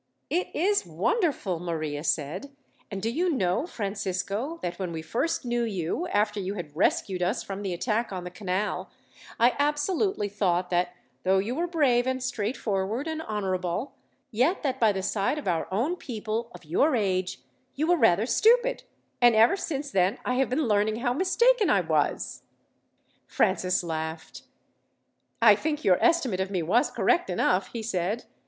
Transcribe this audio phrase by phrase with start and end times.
[0.31, 2.49] "It is wonderful," Maria said;
[2.89, 7.21] "and do you know, Francisco, that when we first knew you, after you had rescued
[7.21, 8.89] us from the attack on the canal,
[9.39, 13.93] I absolutely thought that, though you were brave and straightforward and honourable,
[14.31, 17.39] yet that by the side of our own people of your age,
[17.75, 18.81] you were rather stupid,
[19.21, 22.41] and ever since then I have been learning how mistaken I was."
[23.27, 24.45] Francis laughed.
[25.43, 28.25] "I think your estimate of me was correct enough," he said.